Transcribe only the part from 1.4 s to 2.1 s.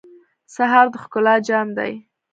جام دی.